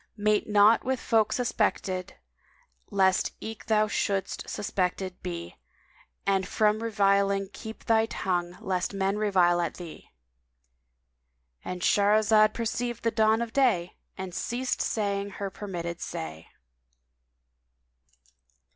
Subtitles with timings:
[0.17, 2.15] Mate not with folk suspected,
[2.89, 5.57] lest eke thou shouldst suspected be
[5.91, 10.09] * And from reviling keep thy tongue lest men revile at thee!"
[11.63, 16.47] —And Shahrazad perceived the dawn of day and ceased saying her permitted say.